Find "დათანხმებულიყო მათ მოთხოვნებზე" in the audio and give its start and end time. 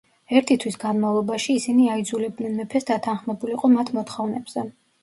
2.91-4.71